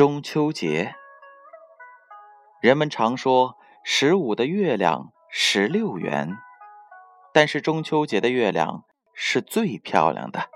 [0.00, 0.94] 中秋节，
[2.62, 6.38] 人们常说十五的月亮十六圆，
[7.34, 10.48] 但是中秋节的月亮是最漂亮的，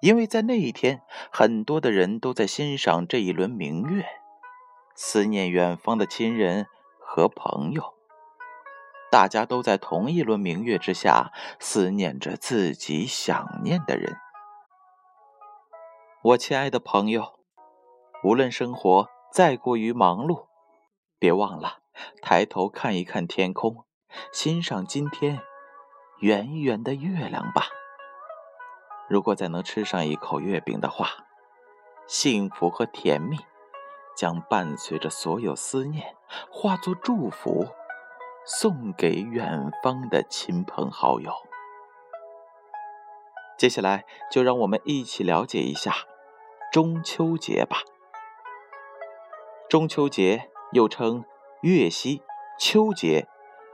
[0.00, 4.06] 因为在那一天，很多的人都在欣赏这一轮明月，
[4.94, 6.66] 思念远方的亲人
[6.98, 7.92] 和朋友。
[9.12, 11.30] 大家都在同一轮明月之下，
[11.60, 14.16] 思念着自己想念的人。
[16.22, 17.35] 我亲爱的朋友。
[18.26, 20.48] 无论生活再过于忙碌，
[21.16, 21.78] 别忘了
[22.20, 23.84] 抬头看一看天空，
[24.32, 25.38] 欣赏今天
[26.18, 27.68] 圆圆的月亮吧。
[29.08, 31.08] 如果再能吃上一口月饼的话，
[32.08, 33.36] 幸福和甜蜜
[34.16, 36.16] 将伴随着所有思念，
[36.50, 37.68] 化作祝福，
[38.44, 41.32] 送给远方的亲朋好友。
[43.56, 45.94] 接下来，就让我们一起了解一下
[46.72, 47.78] 中秋节吧。
[49.68, 51.24] 中秋节又称
[51.60, 52.22] 月夕、
[52.56, 53.26] 秋节、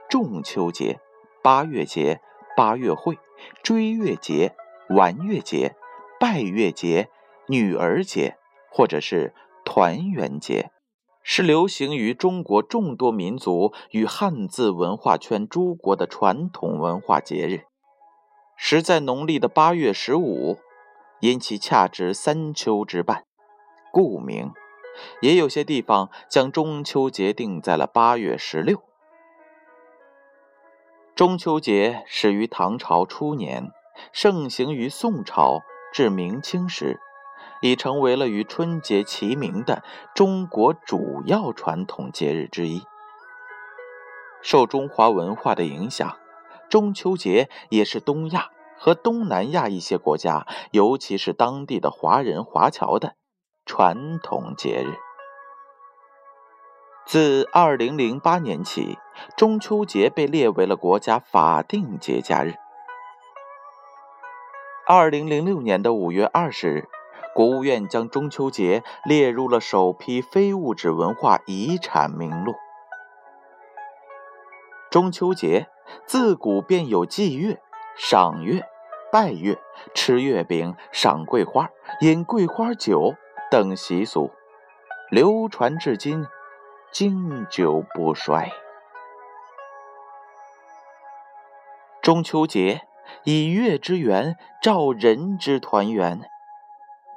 [0.08, 0.98] 仲秋节、
[1.42, 2.22] 八月节、
[2.56, 3.18] 八月会、
[3.62, 4.54] 追月节、
[4.88, 5.76] 玩月节、
[6.18, 7.10] 拜月节、
[7.46, 8.38] 女儿节，
[8.70, 9.34] 或者是
[9.66, 10.70] 团圆节，
[11.22, 17.64] 是流行于中国众多民族与汉字文化圈诸国的传统文化节日，
[18.56, 20.56] 时在农历的八月十五，
[21.20, 23.24] 因其恰值三秋之半，
[23.92, 24.54] 故名。
[25.20, 28.82] 也有些地方将中秋节定在了八月十六。
[31.14, 33.70] 中秋节始于唐朝初年，
[34.12, 35.60] 盛行于宋朝
[35.92, 37.00] 至明清时，
[37.60, 39.82] 已成为了与春节齐名的
[40.14, 42.82] 中国主要传统节日之一。
[44.40, 46.16] 受中华文化的影响，
[46.68, 53.14] 中秋节也是东亚和东南亚一些国家，尤其是当地的华人华侨的。
[53.74, 54.98] 传统节日，
[57.06, 58.98] 自二零零八年起，
[59.34, 62.52] 中秋节被列为了国家法定节假日。
[64.86, 66.88] 二零零六年的五月二十日，
[67.34, 72.52] 国务院将中秋节列入了首批非物质文化遗产名录。
[74.90, 75.70] 中秋节
[76.04, 77.58] 自古便有祭月、
[77.96, 78.66] 赏月、
[79.10, 79.58] 拜月、
[79.94, 81.70] 吃月饼、赏桂花、
[82.02, 83.14] 饮桂花酒。
[83.52, 84.30] 等习俗
[85.10, 86.26] 流传至今，
[86.90, 88.50] 经久不衰。
[92.00, 92.88] 中秋节
[93.24, 96.22] 以月之圆照人之团圆，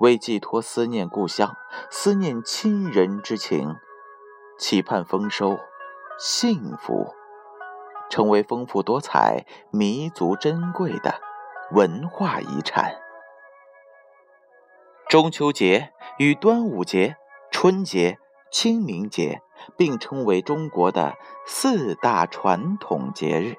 [0.02, 1.56] 为寄托思念故乡、
[1.90, 3.74] 思念亲人之情，
[4.60, 5.58] 期盼丰收、
[6.20, 7.14] 幸福，
[8.10, 11.16] 成为丰富多彩、弥足珍贵的
[11.72, 13.05] 文化遗产。
[15.08, 17.16] 中秋节与端午节、
[17.52, 18.18] 春节、
[18.52, 19.42] 清明节
[19.78, 23.56] 并称为中国的四大传统节日。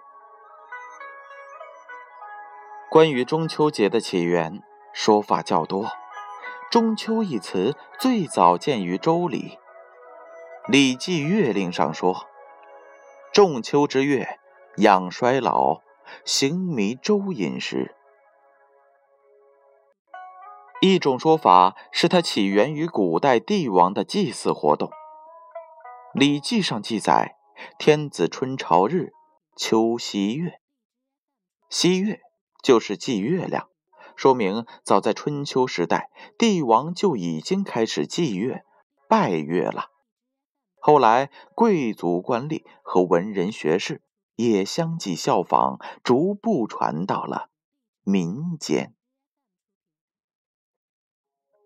[2.91, 4.61] 关于中秋节的起源，
[4.93, 5.89] 说法较多。
[6.69, 9.59] 中秋一词最早见于《周礼》，
[10.71, 12.27] 《礼记月令》上说
[13.33, 14.41] ：“仲秋之月，
[14.79, 15.81] 养衰老，
[16.25, 17.95] 行迷周饮食。”
[20.83, 24.89] 一种说法是它起源于古代帝王的祭祀活动，
[26.13, 27.37] 《礼记》上记载
[27.79, 29.13] ：“天子春朝日，
[29.57, 30.61] 秋夕月。”
[31.71, 32.21] 夕月
[32.63, 33.69] 就是祭月亮，
[34.15, 38.65] 说明早在春秋时代，帝王就已经开始祭月、
[39.09, 39.87] 拜月了。
[40.79, 44.03] 后来，贵族官吏和文人学士
[44.35, 47.49] 也相继效仿，逐步传到了
[48.05, 48.95] 民间。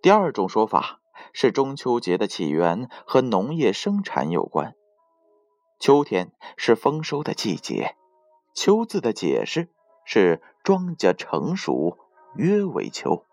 [0.03, 1.01] 第二种说法
[1.35, 4.75] 是中秋节的起源和农业生产有关。
[5.79, 7.97] 秋天是丰收的季节
[8.55, 9.69] ，“秋”字的解释
[10.07, 11.99] 是庄稼成熟，
[12.35, 13.27] 约为秋。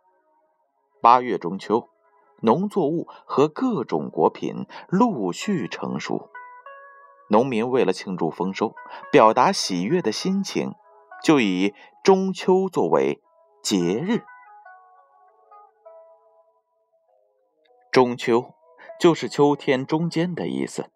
[1.01, 1.89] 八月中秋，
[2.41, 6.29] 农作物和各种果品陆续成熟，
[7.29, 8.75] 农民为了庆祝丰收，
[9.09, 10.73] 表达喜悦的心情，
[11.23, 11.73] 就以
[12.03, 13.21] 中秋作为
[13.63, 14.25] 节日。
[17.97, 18.53] 中秋
[18.99, 20.91] 就是秋天中间的意思。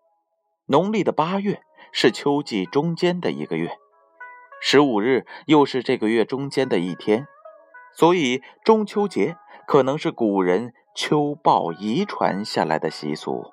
[0.67, 3.75] 农历的八月是秋季中间的一个月，
[4.61, 7.25] 十五日又是这个月中间的一天，
[7.91, 13.51] 所以中秋节可能是古人秋报遗传下来的习俗。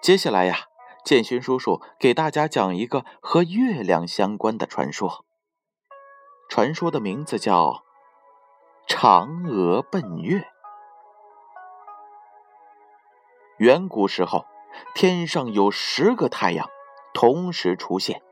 [0.00, 0.54] 接下来呀，
[1.04, 5.24] 建勋叔叔给大家讲一个和月亮相关的传说。
[6.48, 7.82] 传说的名字叫
[8.88, 10.38] 《嫦娥奔月》。
[13.60, 14.46] 远古时候，
[14.94, 16.70] 天上有十个太阳
[17.12, 18.22] 同时出现，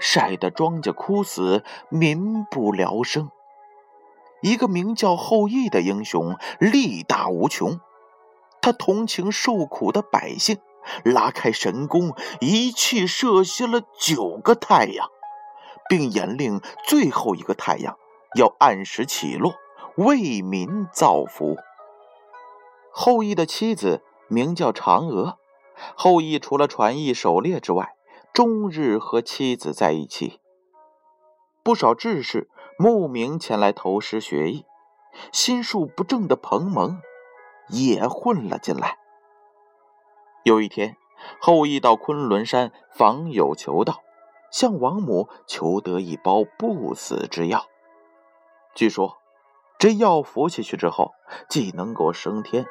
[0.00, 3.30] 晒得庄稼枯死，民不聊生。
[4.40, 7.78] 一个名叫后羿的英雄力大无穷，
[8.62, 10.56] 他同情受苦的百姓，
[11.04, 15.10] 拉开神弓，一气射熄了九个太阳，
[15.90, 17.98] 并严令最后一个太阳
[18.34, 19.56] 要按时起落，
[19.96, 21.58] 为民造福。
[22.90, 25.36] 后羿的妻子名叫嫦娥，
[25.94, 27.94] 后羿除了传艺狩猎之外，
[28.32, 30.40] 终日和妻子在一起。
[31.62, 32.48] 不少志士。
[32.82, 34.64] 慕名前来投师学艺，
[35.32, 37.02] 心术不正的彭蒙
[37.68, 38.96] 也混了进来。
[40.44, 40.96] 有一天，
[41.42, 44.00] 后羿到昆仑山访友求道，
[44.50, 47.66] 向王母求得一包不死之药。
[48.74, 49.18] 据说，
[49.78, 51.12] 这药服下去之后，
[51.50, 52.64] 既能够升天，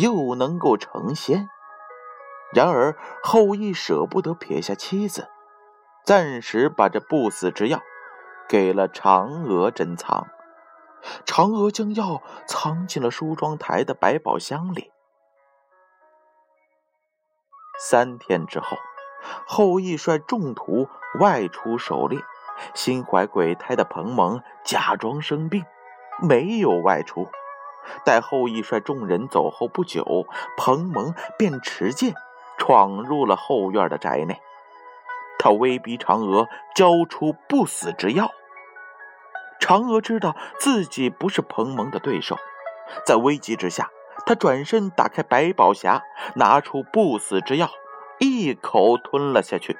[0.00, 1.48] 又能够成仙。
[2.54, 5.28] 然而，后羿舍不得撇下妻子，
[6.04, 7.80] 暂时把这不死之药。
[8.48, 10.26] 给了嫦娥珍藏，
[11.24, 14.92] 嫦娥将药藏进了梳妆台的百宝箱里。
[17.80, 18.76] 三天之后，
[19.46, 20.86] 后羿率众徒
[21.18, 22.20] 外出狩猎，
[22.74, 25.64] 心怀鬼胎的彭蒙假装生病，
[26.20, 27.26] 没有外出。
[28.04, 30.26] 待后羿率众人走后不久，
[30.56, 32.14] 彭蒙便持剑
[32.58, 34.40] 闯入了后院的宅内。
[35.38, 38.30] 他威逼嫦娥交出不死之药。
[39.60, 42.36] 嫦娥知道自己不是彭蒙的对手，
[43.04, 43.90] 在危急之下，
[44.26, 46.02] 她转身打开百宝匣，
[46.34, 47.70] 拿出不死之药，
[48.18, 49.76] 一口吞了下去。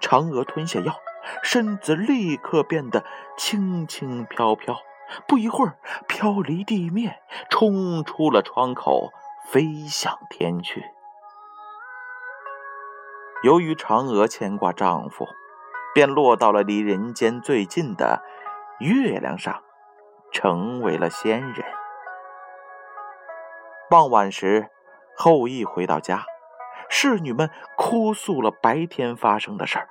[0.00, 1.00] 嫦娥吞下药，
[1.42, 3.04] 身子立刻变得
[3.36, 4.76] 轻轻飘飘，
[5.26, 5.78] 不一会儿
[6.08, 7.20] 飘离地面，
[7.50, 9.10] 冲出了窗口，
[9.48, 10.84] 飞向天去。
[13.42, 15.28] 由于嫦娥牵挂丈夫，
[15.94, 18.22] 便落到了离人间最近的
[18.80, 19.62] 月亮上，
[20.32, 21.64] 成为了仙人。
[23.90, 24.70] 傍晚时，
[25.16, 26.24] 后羿回到家，
[26.88, 29.88] 侍女们哭诉了白天发生的事儿。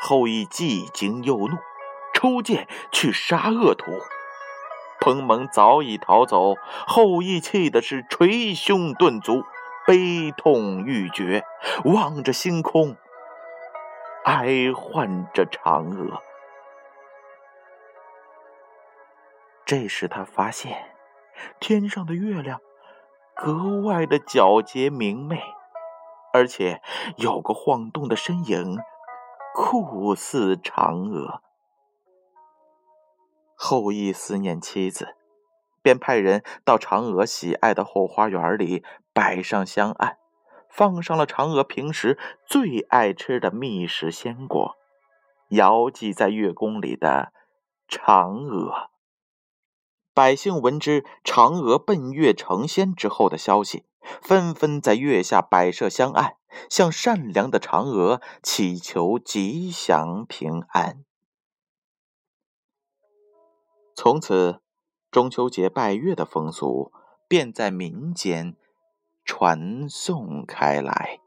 [0.00, 1.56] 后羿既惊又怒，
[2.22, 3.98] 出剑去杀恶徒。
[5.00, 6.54] 彭蒙早已逃走，
[6.86, 9.42] 后羿气的是捶胸顿足。
[9.84, 11.42] 悲痛欲绝，
[11.84, 12.96] 望着星空，
[14.24, 16.22] 哀唤着嫦娥。
[19.64, 20.94] 这时，他发现
[21.58, 22.60] 天上的月亮
[23.34, 25.42] 格外的皎洁明媚，
[26.32, 26.80] 而且
[27.16, 28.78] 有个晃动的身影，
[29.52, 31.42] 酷似嫦娥。
[33.64, 35.14] 后羿思念妻子。
[35.82, 40.18] 便派人到嫦娥喜爱的后花园里摆上香案，
[40.68, 44.76] 放上了嫦娥平时最爱吃的蜜食鲜果，
[45.50, 47.32] 遥祭在月宫里的
[47.88, 48.90] 嫦娥。
[50.12, 53.84] 百姓闻知嫦娥奔月成仙之后的消息，
[54.20, 56.36] 纷纷在月下摆设香案，
[56.68, 61.04] 向善良的嫦娥祈求吉祥平安。
[64.02, 64.62] 从此。
[65.12, 66.90] 中秋节拜月的风俗
[67.28, 68.56] 便在民间
[69.26, 71.21] 传颂开来。